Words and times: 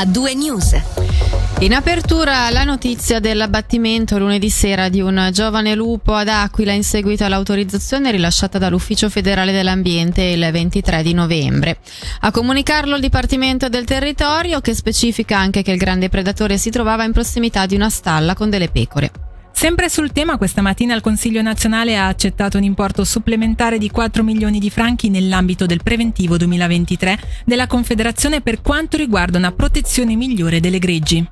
a 0.00 0.04
due 0.04 0.32
news. 0.32 0.80
In 1.58 1.74
apertura 1.74 2.48
la 2.50 2.62
notizia 2.62 3.18
dell'abbattimento 3.18 4.16
lunedì 4.16 4.48
sera 4.48 4.88
di 4.88 5.00
un 5.00 5.30
giovane 5.32 5.74
lupo 5.74 6.14
ad 6.14 6.28
Aquila 6.28 6.70
in 6.70 6.84
seguito 6.84 7.24
all'autorizzazione 7.24 8.12
rilasciata 8.12 8.58
dall'Ufficio 8.58 9.10
federale 9.10 9.50
dell'ambiente 9.50 10.22
il 10.22 10.48
23 10.52 11.02
di 11.02 11.14
novembre. 11.14 11.78
A 12.20 12.30
comunicarlo 12.30 12.94
il 12.94 13.00
Dipartimento 13.00 13.68
del 13.68 13.86
Territorio 13.86 14.60
che 14.60 14.72
specifica 14.72 15.36
anche 15.36 15.62
che 15.62 15.72
il 15.72 15.78
grande 15.78 16.08
predatore 16.08 16.58
si 16.58 16.70
trovava 16.70 17.02
in 17.02 17.10
prossimità 17.10 17.66
di 17.66 17.74
una 17.74 17.90
stalla 17.90 18.34
con 18.34 18.50
delle 18.50 18.68
pecore. 18.68 19.27
Sempre 19.58 19.88
sul 19.88 20.12
tema, 20.12 20.38
questa 20.38 20.62
mattina 20.62 20.94
il 20.94 21.00
Consiglio 21.00 21.42
nazionale 21.42 21.96
ha 21.96 22.06
accettato 22.06 22.58
un 22.58 22.62
importo 22.62 23.02
supplementare 23.02 23.78
di 23.78 23.90
4 23.90 24.22
milioni 24.22 24.60
di 24.60 24.70
franchi 24.70 25.10
nell'ambito 25.10 25.66
del 25.66 25.82
preventivo 25.82 26.36
2023 26.36 27.18
della 27.44 27.66
Confederazione 27.66 28.40
per 28.40 28.62
quanto 28.62 28.96
riguarda 28.96 29.36
una 29.36 29.50
protezione 29.50 30.14
migliore 30.14 30.60
delle 30.60 30.78
greggi. 30.78 31.28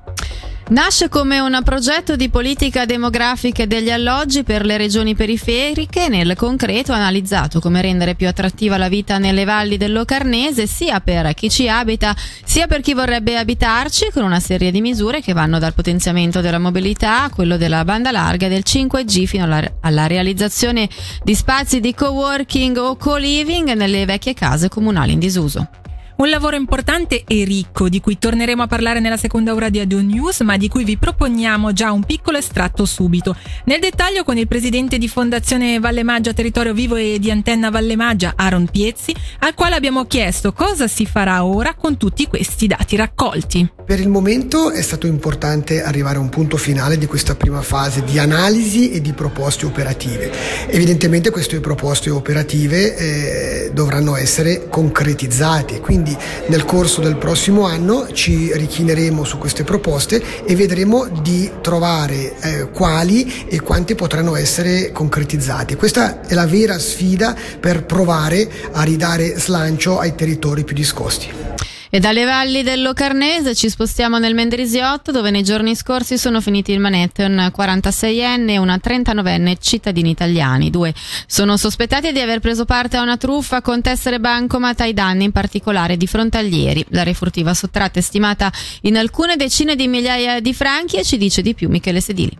Nasce 0.69 1.07
come 1.07 1.39
un 1.39 1.61
progetto 1.63 2.17
di 2.17 2.27
politica 2.27 2.83
demografica 2.83 3.65
degli 3.65 3.89
alloggi 3.89 4.43
per 4.43 4.65
le 4.65 4.75
regioni 4.75 5.15
periferiche 5.15 6.09
nel 6.09 6.35
concreto 6.35 6.91
analizzato 6.91 7.61
come 7.61 7.81
rendere 7.81 8.15
più 8.15 8.27
attrattiva 8.27 8.75
la 8.75 8.89
vita 8.89 9.17
nelle 9.17 9.45
valli 9.45 9.77
del 9.77 9.93
Locarnese 9.93 10.67
sia 10.67 10.99
per 10.99 11.33
chi 11.35 11.49
ci 11.49 11.69
abita 11.69 12.13
sia 12.43 12.67
per 12.67 12.81
chi 12.81 12.93
vorrebbe 12.93 13.37
abitarci 13.37 14.09
con 14.11 14.23
una 14.23 14.41
serie 14.41 14.69
di 14.69 14.81
misure 14.81 15.21
che 15.21 15.31
vanno 15.31 15.57
dal 15.57 15.73
potenziamento 15.73 16.41
della 16.41 16.59
mobilità 16.59 17.23
a 17.23 17.29
quello 17.29 17.55
della 17.55 17.85
banda 17.85 18.11
larga 18.11 18.49
del 18.49 18.63
5G 18.65 19.23
fino 19.23 19.45
alla, 19.45 19.63
alla 19.79 20.05
realizzazione 20.05 20.89
di 21.23 21.33
spazi 21.33 21.79
di 21.79 21.93
co-working 21.93 22.75
o 22.75 22.97
co-living 22.97 23.71
nelle 23.71 24.03
vecchie 24.03 24.33
case 24.33 24.67
comunali 24.67 25.13
in 25.13 25.19
disuso. 25.19 25.86
Un 26.17 26.29
lavoro 26.29 26.55
importante 26.55 27.23
e 27.27 27.43
ricco 27.43 27.89
di 27.89 28.01
cui 28.01 28.17
torneremo 28.17 28.63
a 28.63 28.67
parlare 28.67 28.99
nella 28.99 29.17
seconda 29.17 29.53
ora 29.53 29.69
di 29.69 29.79
Adio 29.79 30.01
News, 30.01 30.39
ma 30.39 30.57
di 30.57 30.67
cui 30.67 30.83
vi 30.83 30.97
proponiamo 30.97 31.73
già 31.73 31.91
un 31.91 32.03
piccolo 32.03 32.39
estratto 32.39 32.85
subito. 32.85 33.35
Nel 33.65 33.79
dettaglio 33.79 34.23
con 34.23 34.35
il 34.35 34.47
presidente 34.47 34.97
di 34.97 35.07
Fondazione 35.07 35.79
Valle 35.79 36.01
Maggia 36.01 36.33
Territorio 36.33 36.73
Vivo 36.73 36.95
e 36.95 37.17
di 37.19 37.29
Antenna 37.29 37.69
Valle 37.69 37.95
Maggia, 37.95 38.33
Aaron 38.35 38.67
Piezzi, 38.67 39.15
al 39.41 39.53
quale 39.53 39.75
abbiamo 39.75 40.05
chiesto 40.05 40.53
cosa 40.53 40.87
si 40.87 41.05
farà 41.05 41.45
ora 41.45 41.75
con 41.75 41.97
tutti 41.97 42.25
questi 42.25 42.65
dati 42.65 42.95
raccolti. 42.95 43.73
Per 43.85 43.99
il 43.99 44.09
momento 44.09 44.71
è 44.71 44.81
stato 44.81 45.05
importante 45.05 45.83
arrivare 45.83 46.17
a 46.17 46.21
un 46.21 46.29
punto 46.29 46.57
finale 46.57 46.97
di 46.97 47.05
questa 47.05 47.35
prima 47.35 47.61
fase 47.61 48.03
di 48.03 48.17
analisi 48.17 48.89
e 48.89 49.01
di 49.01 49.13
proposte 49.13 49.67
operative. 49.67 50.31
Evidentemente 50.67 51.29
queste 51.29 51.59
proposte 51.59 52.09
operative 52.09 52.97
eh, 52.97 53.71
dovranno 53.71 54.15
essere 54.15 54.67
concretizzate, 54.67 55.79
quindi 55.79 56.06
quindi 56.07 56.17
nel 56.47 56.63
corso 56.63 57.01
del 57.01 57.17
prossimo 57.17 57.65
anno 57.65 58.11
ci 58.13 58.51
richineremo 58.53 59.25
su 59.25 59.37
queste 59.37 59.63
proposte 59.63 60.45
e 60.45 60.55
vedremo 60.55 61.07
di 61.21 61.51
trovare 61.61 62.39
eh, 62.39 62.69
quali 62.71 63.45
e 63.47 63.59
quanti 63.59 63.95
potranno 63.95 64.35
essere 64.35 64.91
concretizzati. 64.91 65.75
Questa 65.75 66.21
è 66.21 66.33
la 66.33 66.45
vera 66.45 66.79
sfida 66.79 67.35
per 67.59 67.83
provare 67.83 68.49
a 68.71 68.83
ridare 68.83 69.37
slancio 69.37 69.99
ai 69.99 70.15
territori 70.15 70.63
più 70.63 70.75
discosti. 70.75 71.47
E 71.89 71.99
dalle 71.99 72.25
valli 72.25 72.63
del 72.63 72.81
Locarnese 72.81 73.55
ci 73.55 73.69
spostiamo 73.69 74.17
nel 74.17 74.33
Mendrisiotto 74.33 75.11
dove 75.11 75.31
nei 75.31 75.43
giorni 75.43 75.73
scorsi 75.73 76.17
sono 76.17 76.41
finiti 76.41 76.73
in 76.73 76.81
manette 76.81 77.23
un 77.23 77.51
46enne 77.55 78.49
e 78.49 78.57
una 78.57 78.75
39enne 78.75 79.55
cittadini 79.57 80.09
italiani. 80.09 80.69
Due 80.69 80.93
sono 81.25 81.55
sospettati 81.55 82.11
di 82.11 82.19
aver 82.19 82.39
preso 82.39 82.65
parte 82.65 82.97
a 82.97 83.01
una 83.01 83.15
truffa 83.15 83.61
con 83.61 83.81
tessere 83.81 84.19
bancomat 84.19 84.81
ai 84.81 84.93
danni 84.93 85.23
in 85.23 85.31
particolare 85.31 85.95
di 85.95 86.07
frontalieri. 86.07 86.85
La 86.89 87.03
refurtiva 87.03 87.53
sottratta 87.53 87.99
è 87.99 88.01
stimata 88.01 88.51
in 88.81 88.97
alcune 88.97 89.37
decine 89.37 89.75
di 89.75 89.87
migliaia 89.87 90.41
di 90.41 90.53
franchi 90.53 90.97
e 90.97 91.05
ci 91.05 91.17
dice 91.17 91.41
di 91.41 91.53
più 91.53 91.69
Michele 91.69 92.01
Sedili. 92.01 92.37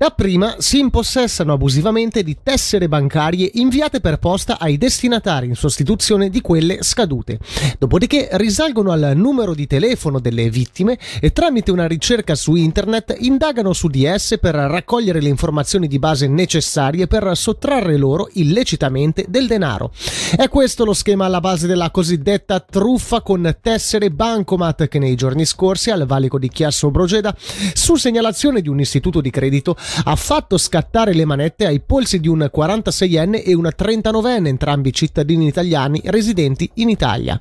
Dapprima 0.00 0.54
si 0.60 0.78
impossessano 0.78 1.52
abusivamente 1.52 2.22
di 2.22 2.38
tessere 2.42 2.88
bancarie 2.88 3.50
inviate 3.56 4.00
per 4.00 4.16
posta 4.16 4.58
ai 4.58 4.78
destinatari 4.78 5.46
in 5.46 5.54
sostituzione 5.54 6.30
di 6.30 6.40
quelle 6.40 6.78
scadute. 6.80 7.38
Dopodiché 7.78 8.30
risalgono 8.32 8.92
al 8.92 9.12
numero 9.14 9.52
di 9.52 9.66
telefono 9.66 10.18
delle 10.18 10.48
vittime 10.48 10.98
e 11.20 11.32
tramite 11.32 11.70
una 11.70 11.86
ricerca 11.86 12.34
su 12.34 12.54
internet 12.54 13.14
indagano 13.18 13.74
su 13.74 13.88
di 13.88 14.06
esse 14.06 14.38
per 14.38 14.54
raccogliere 14.54 15.20
le 15.20 15.28
informazioni 15.28 15.86
di 15.86 15.98
base 15.98 16.26
necessarie 16.28 17.06
per 17.06 17.36
sottrarre 17.36 17.98
loro 17.98 18.30
illecitamente 18.32 19.26
del 19.28 19.46
denaro. 19.46 19.92
È 20.34 20.48
questo 20.48 20.86
lo 20.86 20.94
schema 20.94 21.26
alla 21.26 21.40
base 21.40 21.66
della 21.66 21.90
cosiddetta 21.90 22.60
truffa 22.60 23.20
con 23.20 23.54
tessere 23.60 24.10
bancomat 24.10 24.88
che 24.88 24.98
nei 24.98 25.14
giorni 25.14 25.44
scorsi 25.44 25.90
al 25.90 26.06
valico 26.06 26.38
di 26.38 26.48
Chiasso 26.48 26.90
Brogeda, 26.90 27.36
su 27.74 27.96
segnalazione 27.96 28.62
di 28.62 28.70
un 28.70 28.80
istituto 28.80 29.20
di 29.20 29.28
credito, 29.28 29.76
ha 30.04 30.16
fatto 30.16 30.58
scattare 30.58 31.14
le 31.14 31.24
manette 31.24 31.66
ai 31.66 31.80
polsi 31.80 32.20
di 32.20 32.28
un 32.28 32.50
46enne 32.54 33.42
e 33.44 33.54
una 33.54 33.72
39enne, 33.76 34.46
entrambi 34.46 34.92
cittadini 34.92 35.46
italiani 35.46 36.00
residenti 36.04 36.70
in 36.74 36.88
Italia. 36.88 37.38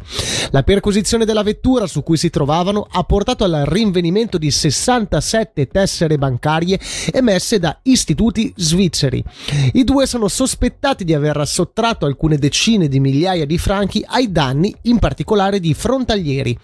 La 0.51 0.63
perquisizione 0.63 1.25
della 1.25 1.43
vettura 1.43 1.87
su 1.87 2.03
cui 2.03 2.17
si 2.17 2.29
trovavano 2.29 2.87
ha 2.89 3.03
portato 3.03 3.43
al 3.43 3.63
rinvenimento 3.65 4.37
di 4.37 4.49
67 4.49 5.67
tessere 5.67 6.17
bancarie 6.17 6.79
emesse 7.11 7.59
da 7.59 7.77
istituti 7.83 8.51
svizzeri. 8.55 9.23
I 9.73 9.83
due 9.83 10.05
sono 10.05 10.27
sospettati 10.27 11.03
di 11.03 11.13
aver 11.13 11.45
sottratto 11.45 12.05
alcune 12.05 12.37
decine 12.37 12.87
di 12.87 12.99
migliaia 12.99 13.45
di 13.45 13.57
franchi 13.57 14.03
ai 14.07 14.31
danni, 14.31 14.73
in 14.83 14.99
particolare 14.99 15.59
di 15.59 15.73
frontalieri. 15.73 16.57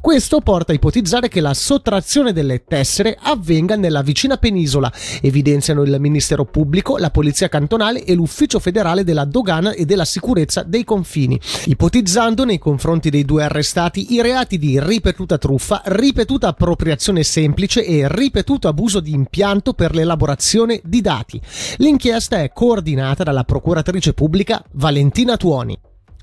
Questo 0.00 0.40
porta 0.40 0.72
a 0.72 0.74
ipotizzare 0.74 1.28
che 1.28 1.40
la 1.40 1.54
sottrazione 1.54 2.32
delle 2.32 2.64
tessere 2.64 3.16
avvenga 3.20 3.76
nella 3.76 4.02
vicina 4.02 4.36
penisola 4.36 4.92
evidenziano 5.22 5.82
il 5.82 5.96
Ministero 5.98 6.44
Pubblico, 6.44 6.98
la 6.98 7.10
Polizia 7.10 7.48
Cantonale 7.48 8.04
e 8.04 8.14
l'Ufficio 8.14 8.58
Federale 8.58 9.04
della 9.04 9.24
Dogana 9.24 9.72
e 9.72 9.86
della 9.86 10.04
Sicurezza 10.04 10.62
dei 10.62 10.84
Confini, 10.84 11.40
ipotizzando 11.66 12.44
nei 12.44 12.58
confronti 12.58 13.08
dei 13.08 13.24
due 13.24 13.44
arrestati 13.44 14.12
i 14.12 14.20
reati 14.20 14.58
di 14.58 14.78
ripetuta 14.80 15.38
truffa, 15.38 15.82
ripetuta 15.86 16.48
appropriazione 16.48 17.22
semplice 17.22 17.84
e 17.84 18.06
ripetuto 18.08 18.68
abuso 18.68 19.00
di 19.00 19.12
impianto 19.12 19.72
per 19.72 19.94
l'elaborazione 19.94 20.80
di 20.84 21.00
dati. 21.00 21.40
L'inchiesta 21.78 22.42
è 22.42 22.52
coordinata 22.52 23.22
dalla 23.22 23.44
procuratrice 23.44 24.12
pubblica 24.12 24.62
Valentina 24.72 25.36
Tuoni. 25.36 25.78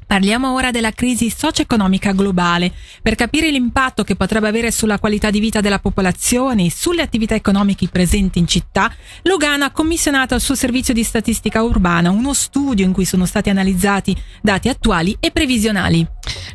Parliamo 0.10 0.54
ora 0.54 0.72
della 0.72 0.90
crisi 0.90 1.30
socio-economica 1.30 2.14
globale 2.14 2.74
per 3.00 3.14
capire 3.14 3.52
l'impatto 3.52 4.04
che 4.04 4.16
potrebbe 4.16 4.48
avere 4.48 4.72
sulla 4.72 4.98
qualità 4.98 5.30
di 5.30 5.40
vita 5.40 5.62
della 5.62 5.78
popolazione 5.78 6.66
e 6.66 6.72
sulle 6.72 7.04
attività 7.04 7.36
economiche 7.36 7.90
presenti 7.90 8.40
in 8.40 8.48
città. 8.48 8.92
Lugano 9.22 9.66
ha 9.66 9.70
commissionato 9.70 10.34
al 10.34 10.42
suo 10.42 10.56
servizio 10.56 10.96
di 10.96 11.04
statistica 11.04 11.62
urbana 11.62 12.10
uno 12.10 12.34
studio 12.34 12.84
in 12.84 12.92
cui 12.92 13.06
sono 13.06 13.28
stati 13.28 13.52
analizzati 13.52 14.18
dati 14.42 14.68
attuali 14.68 15.16
e 15.20 15.30
previsionali. 15.30 16.08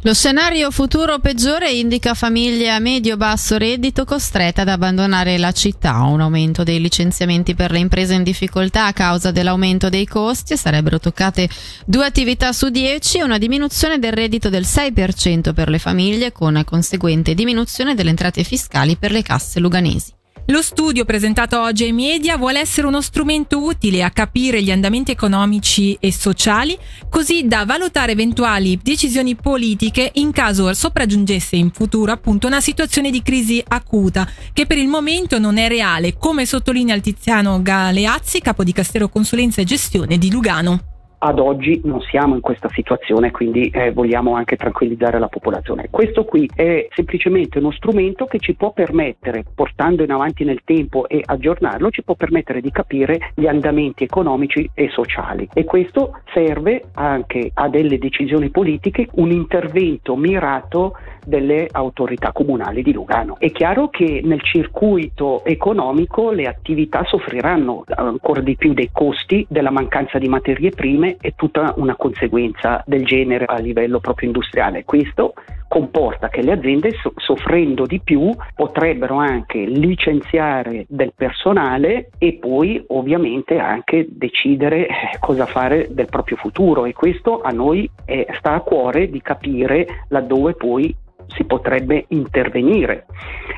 Lo 0.06 0.12
scenario 0.12 0.70
futuro 0.70 1.19
peggiore 1.19 1.72
indica 1.72 2.12
famiglie 2.12 2.70
a 2.70 2.78
medio-basso 2.78 3.56
reddito 3.56 4.04
costrette 4.04 4.60
ad 4.60 4.69
abbandonare 4.69 5.38
la 5.38 5.50
città, 5.50 6.03
un 6.03 6.20
aumento 6.20 6.62
dei 6.62 6.78
licenziamenti 6.78 7.54
per 7.54 7.70
le 7.70 7.78
imprese 7.78 8.12
in 8.12 8.22
difficoltà 8.22 8.84
a 8.84 8.92
causa 8.92 9.31
dell'aumento 9.31 9.88
dei 9.88 10.06
costi, 10.06 10.59
sarebbero 10.59 10.98
toccate 10.98 11.48
due 11.87 12.04
attività 12.04 12.53
su 12.53 12.69
dieci 12.69 13.16
e 13.16 13.22
una 13.22 13.38
diminuzione 13.38 13.98
del 13.98 14.12
reddito 14.12 14.50
del 14.50 14.65
6% 14.65 15.54
per 15.54 15.70
le 15.70 15.78
famiglie 15.78 16.32
con 16.32 16.62
conseguente 16.66 17.32
diminuzione 17.32 17.94
delle 17.94 18.10
entrate 18.10 18.44
fiscali 18.44 18.98
per 18.98 19.10
le 19.10 19.22
casse 19.22 19.59
luganesi. 19.59 20.12
Lo 20.49 20.60
studio 20.60 21.06
presentato 21.06 21.59
oggi 21.59 21.84
ai 21.84 21.93
media 21.93 22.37
vuole 22.37 22.60
essere 22.60 22.87
uno 22.87 23.00
strumento 23.00 23.65
utile 23.65 24.03
a 24.03 24.10
capire 24.10 24.62
gli 24.62 24.71
andamenti 24.71 25.10
economici 25.10 25.97
e 25.99 26.12
sociali, 26.12 26.77
così 27.09 27.47
da 27.47 27.65
valutare 27.65 28.12
eventuali 28.12 28.78
decisioni 28.83 29.37
politiche 29.37 30.10
in 30.16 30.33
caso 30.33 30.75
sopraggiungesse 30.75 31.56
in 31.56 31.71
futuro 31.71 32.13
appunto 32.13 32.47
una 32.47 32.60
situazione 32.60 33.10
di 33.10 33.22
crisi 33.22 33.65
acuta, 33.66 34.28
che 34.53 34.66
per 34.66 34.77
il 34.77 34.89
momento 34.89 35.39
non 35.39 35.57
è 35.57 35.66
reale, 35.66 36.19
come 36.19 36.45
sottolinea 36.45 36.95
il 36.95 37.01
Tiziano 37.01 37.63
Galeazzi, 37.63 38.42
capo 38.42 38.65
di 38.65 38.72
Castero 38.72 39.09
Consulenza 39.09 39.63
e 39.63 39.65
Gestione 39.65 40.19
di 40.19 40.30
Lugano 40.30 40.92
ad 41.19 41.39
oggi 41.39 41.81
non 41.84 42.01
siamo 42.01 42.34
in 42.34 42.41
questa 42.41 42.69
situazione, 42.71 43.31
quindi 43.31 43.69
eh, 43.69 43.93
vogliamo 43.93 44.34
anche 44.34 44.57
tranquillizzare 44.57 45.19
la 45.19 45.28
popolazione. 45.28 45.89
Questo 45.91 46.25
qui 46.25 46.49
è 46.55 46.87
semplicemente 46.91 47.59
uno 47.59 47.72
strumento 47.72 48.27
che 48.27 48.39
ci 48.39 48.55
può 48.55 48.72
permettere, 48.72 49.45
portando 49.55 50.03
in 50.03 50.11
avanti 50.11 50.45
nel 50.45 50.61
tempo 50.65 51.09
e 51.09 51.22
aggiornarlo, 51.25 51.91
ci 51.91 52.03
può 52.03 52.15
permettere 52.15 52.61
di 52.61 52.71
capire 52.71 53.33
gli 53.34 53.47
andamenti 53.47 54.05
economici 54.05 54.69
e 54.75 54.89
sociali 54.91 55.49
e 55.53 55.65
questo 55.65 56.21
serve 56.33 56.83
anche 56.95 57.51
a 57.55 57.69
delle 57.69 57.99
decisioni 57.99 58.51
politiche, 58.51 59.09
un 59.15 59.31
intervento 59.31 60.17
mirato 60.17 60.97
delle 61.24 61.68
autorità 61.71 62.32
comunali 62.32 62.82
di 62.82 62.92
Lugano. 62.92 63.36
È 63.38 63.50
chiaro 63.50 63.88
che 63.88 64.21
nel 64.24 64.42
circuito 64.42 65.44
economico 65.44 66.30
le 66.30 66.47
attività 66.47 67.04
soffriranno 67.04 67.84
ancora 67.86 68.41
di 68.41 68.56
più 68.56 68.72
dei 68.72 68.91
costi, 68.92 69.47
della 69.48 69.71
mancanza 69.71 70.18
di 70.18 70.28
materie 70.28 70.71
prime 70.71 71.16
e 71.21 71.34
tutta 71.36 71.74
una 71.76 71.97
conseguenza 71.97 72.82
del 72.86 73.04
genere 73.04 73.44
a 73.47 73.59
livello 73.59 74.00
proprio 74.00 74.28
industriale. 74.28 74.84
Questo 74.84 75.34
comporta 75.74 76.28
che 76.28 76.42
le 76.42 76.53
aziende 76.53 76.92
soffrendo 77.16 77.84
di 77.84 78.00
più 78.00 78.30
potrebbero 78.54 79.16
anche 79.16 79.59
licenziare 79.59 80.86
del 80.88 81.12
personale 81.16 82.10
e 82.18 82.34
poi 82.34 82.82
ovviamente 82.88 83.59
anche 83.59 84.06
decidere 84.09 84.86
eh, 84.86 84.92
cosa 85.18 85.47
fare 85.47 85.88
del 85.91 86.06
proprio 86.06 86.36
futuro 86.36 86.84
e 86.84 86.92
questo 86.92 87.41
a 87.41 87.50
noi 87.50 87.91
è, 88.04 88.24
sta 88.38 88.53
a 88.53 88.60
cuore 88.60 89.10
di 89.10 89.21
capire 89.21 90.04
laddove 90.09 90.54
poi 90.54 90.94
si 91.28 91.44
potrebbe 91.44 92.04
intervenire 92.09 93.06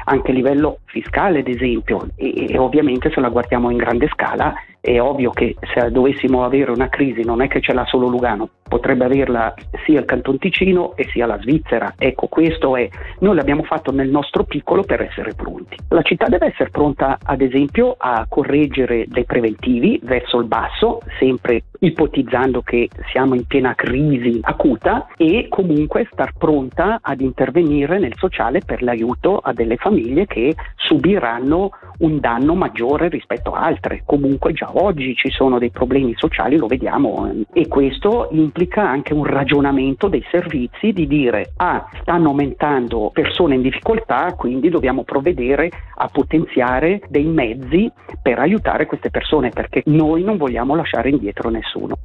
anche 0.05 0.31
a 0.31 0.35
livello 0.35 0.79
fiscale 0.85 1.41
ad 1.41 1.49
esempio 1.49 2.09
e, 2.17 2.51
e, 2.51 2.59
ovviamente 2.59 3.11
se 3.11 3.21
la 3.21 3.29
guardiamo 3.29 3.71
in 3.71 3.77
grande 3.77 4.09
scala 4.09 4.55
è 4.87 5.01
ovvio 5.01 5.31
che 5.31 5.57
se 5.75 5.91
dovessimo 5.91 6.45
avere 6.45 6.71
una 6.71 6.89
crisi 6.89 7.25
non 7.25 7.43
è 7.43 7.49
che 7.49 7.61
ce 7.61 7.73
l'ha 7.73 7.85
solo 7.87 8.07
Lugano, 8.07 8.49
potrebbe 8.69 9.05
averla 9.05 9.53
sia 9.85 9.99
il 9.99 10.05
Canton 10.05 10.39
Ticino 10.39 10.95
e 10.95 11.09
sia 11.11 11.27
la 11.27 11.39
Svizzera. 11.41 11.95
Ecco, 11.99 12.29
questo 12.29 12.77
è, 12.77 12.89
noi 13.19 13.35
l'abbiamo 13.35 13.65
fatto 13.65 13.91
nel 13.91 14.09
nostro 14.09 14.45
piccolo 14.45 14.85
per 14.85 15.01
essere 15.03 15.35
pronti. 15.35 15.77
La 15.89 16.03
città 16.03 16.27
deve 16.27 16.47
essere 16.47 16.71
pronta 16.71 17.19
ad 17.21 17.41
esempio 17.41 17.97
a 17.99 18.27
correggere 18.29 19.07
dei 19.09 19.25
preventivi 19.25 19.99
verso 20.05 20.39
il 20.39 20.47
basso, 20.47 21.01
sempre 21.19 21.65
ipotizzando 21.81 22.63
che 22.63 22.89
siamo 23.11 23.35
in 23.35 23.45
piena 23.45 23.75
crisi 23.75 24.39
acuta 24.43 25.09
e 25.17 25.49
comunque 25.49 26.09
star 26.13 26.33
pronta 26.39 27.01
ad 27.03 27.21
intervenire 27.21 27.99
nel 27.99 28.15
sociale 28.17 28.61
per 28.65 28.83
l'aiuto 28.83 29.39
a 29.39 29.53
delle 29.53 29.77
famiglie 29.77 30.27
che 30.27 30.55
subiranno 30.77 31.71
un 31.99 32.21
danno 32.21 32.55
maggiore 32.55 33.09
rispetto 33.09 33.53
a 33.53 33.61
altre. 33.61 34.03
Comunque 34.05 34.53
già 34.53 34.71
oggi 34.73 35.15
ci 35.15 35.31
sono 35.31 35.59
dei 35.59 35.71
problemi 35.71 36.15
sociali, 36.17 36.57
lo 36.57 36.67
vediamo, 36.67 37.31
e 37.53 37.69
questo 37.69 38.29
implica 38.33 38.89
anche 38.89 39.13
un 39.13 39.25
ragionamento 39.25 40.09
dei 40.09 40.25
servizi 40.31 40.93
di 40.93 41.07
dire 41.07 41.53
ah, 41.57 41.89
stanno 42.01 42.29
aumentando 42.29 43.11
persone 43.13 43.55
in 43.55 43.63
difficoltà, 43.63 44.35
quindi 44.35 44.69
dobbiamo 44.69 45.05
provvedere 45.05 45.71
a 45.97 46.09
potenziare 46.09 47.01
dei 47.09 47.25
mezzi 47.25 47.91
per 48.23 48.39
aiutare 48.39 48.87
queste 48.87 49.11
persone 49.11 49.51
perché 49.51 49.83
noi 49.87 50.23
non 50.23 50.37
vogliamo 50.37 50.75
lasciare 50.75 51.11
indietro 51.11 51.51
nessuno. 51.51 51.97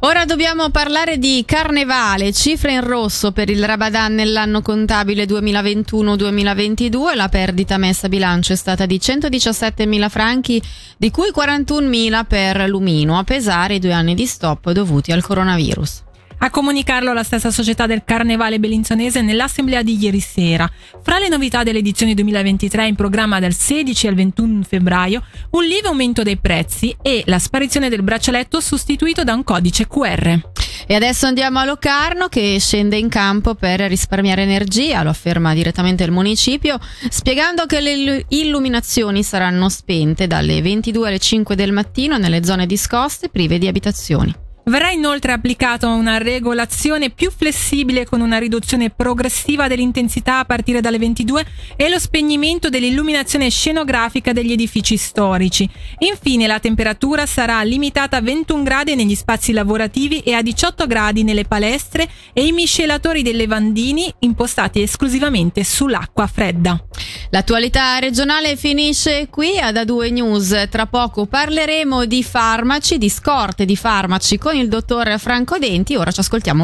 Ora 0.00 0.26
dobbiamo 0.26 0.68
parlare 0.68 1.16
di 1.16 1.42
carnevale, 1.46 2.30
cifre 2.30 2.74
in 2.74 2.86
rosso 2.86 3.32
per 3.32 3.48
il 3.48 3.64
Rabadan 3.64 4.14
nell'anno 4.14 4.60
contabile 4.60 5.24
2021-2022, 5.24 7.16
la 7.16 7.30
perdita 7.30 7.78
messa 7.78 8.04
a 8.04 8.10
bilancio 8.10 8.52
è 8.52 8.56
stata 8.56 8.84
di 8.84 9.00
117 9.00 9.86
mila 9.86 10.10
franchi, 10.10 10.62
di 10.98 11.10
cui 11.10 11.30
41 11.30 11.88
mila 11.88 12.24
per 12.24 12.68
Lumino, 12.68 13.18
a 13.18 13.24
pesare 13.24 13.76
i 13.76 13.78
due 13.78 13.92
anni 13.92 14.14
di 14.14 14.26
stop 14.26 14.70
dovuti 14.70 15.12
al 15.12 15.22
coronavirus. 15.22 16.05
A 16.38 16.50
comunicarlo 16.50 17.14
la 17.14 17.22
stessa 17.22 17.50
società 17.50 17.86
del 17.86 18.04
Carnevale 18.04 18.58
Bellinzonese 18.60 19.22
nell'assemblea 19.22 19.82
di 19.82 19.96
ieri 19.98 20.20
sera. 20.20 20.70
Fra 21.02 21.18
le 21.18 21.28
novità 21.28 21.62
delle 21.62 21.78
edizioni 21.78 22.14
2023 22.14 22.88
in 22.88 22.94
programma 22.94 23.40
dal 23.40 23.54
16 23.54 24.06
al 24.06 24.14
21 24.14 24.62
febbraio, 24.62 25.22
un 25.52 25.64
lieve 25.64 25.88
aumento 25.88 26.22
dei 26.22 26.36
prezzi 26.36 26.94
e 27.00 27.22
la 27.26 27.38
sparizione 27.38 27.88
del 27.88 28.02
braccialetto 28.02 28.60
sostituito 28.60 29.24
da 29.24 29.32
un 29.32 29.44
codice 29.44 29.88
QR. 29.88 30.38
E 30.86 30.94
adesso 30.94 31.26
andiamo 31.26 31.58
a 31.58 31.64
Locarno 31.64 32.28
che 32.28 32.58
scende 32.60 32.96
in 32.96 33.08
campo 33.08 33.54
per 33.54 33.80
risparmiare 33.80 34.42
energia, 34.42 35.02
lo 35.02 35.10
afferma 35.10 35.54
direttamente 35.54 36.04
il 36.04 36.12
municipio, 36.12 36.78
spiegando 37.08 37.66
che 37.66 37.80
le 37.80 38.24
illuminazioni 38.28 39.24
saranno 39.24 39.68
spente 39.68 40.26
dalle 40.26 40.62
22 40.62 41.08
alle 41.08 41.18
5 41.18 41.56
del 41.56 41.72
mattino 41.72 42.18
nelle 42.18 42.44
zone 42.44 42.66
discoste 42.66 43.30
prive 43.30 43.58
di 43.58 43.66
abitazioni. 43.66 44.44
Verrà 44.68 44.90
inoltre 44.90 45.30
applicata 45.30 45.86
una 45.86 46.18
regolazione 46.18 47.10
più 47.10 47.30
flessibile 47.30 48.04
con 48.04 48.20
una 48.20 48.38
riduzione 48.38 48.90
progressiva 48.90 49.68
dell'intensità 49.68 50.40
a 50.40 50.44
partire 50.44 50.80
dalle 50.80 50.98
22 50.98 51.46
e 51.76 51.88
lo 51.88 52.00
spegnimento 52.00 52.68
dell'illuminazione 52.68 53.48
scenografica 53.48 54.32
degli 54.32 54.50
edifici 54.50 54.96
storici. 54.96 55.70
Infine 55.98 56.48
la 56.48 56.58
temperatura 56.58 57.26
sarà 57.26 57.62
limitata 57.62 58.16
a 58.16 58.20
21 58.20 58.64
gradi 58.64 58.96
negli 58.96 59.14
spazi 59.14 59.52
lavorativi 59.52 60.18
e 60.18 60.32
a 60.32 60.42
18 60.42 60.88
gradi 60.88 61.22
nelle 61.22 61.44
palestre 61.44 62.08
e 62.32 62.44
i 62.44 62.50
miscelatori 62.50 63.22
dei 63.22 63.36
lavandini 63.36 64.12
impostati 64.18 64.82
esclusivamente 64.82 65.62
sull'acqua 65.62 66.26
fredda. 66.26 66.84
L'attualità 67.30 68.00
regionale 68.00 68.56
finisce 68.56 69.28
qui 69.30 69.60
ad 69.60 69.76
A2 69.76 70.12
News. 70.12 70.66
Tra 70.68 70.86
poco 70.86 71.26
parleremo 71.26 72.04
di 72.04 72.24
farmaci, 72.24 72.98
di 72.98 73.08
scorte 73.08 73.64
di 73.64 73.76
farmaci 73.76 74.38
con 74.56 74.64
il 74.64 74.68
dottor 74.68 75.18
Franco 75.18 75.58
Denti. 75.58 75.96
Ora 75.96 76.10
ci 76.10 76.20
ascoltiamo 76.20 76.54